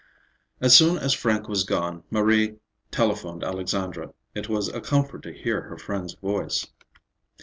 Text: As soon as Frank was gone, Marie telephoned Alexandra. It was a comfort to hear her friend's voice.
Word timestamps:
As 0.59 0.75
soon 0.75 0.97
as 0.97 1.13
Frank 1.13 1.47
was 1.47 1.63
gone, 1.63 2.01
Marie 2.09 2.55
telephoned 2.89 3.43
Alexandra. 3.43 4.15
It 4.33 4.49
was 4.49 4.67
a 4.69 4.81
comfort 4.81 5.21
to 5.21 5.31
hear 5.31 5.61
her 5.61 5.77
friend's 5.77 6.15
voice. 6.15 6.65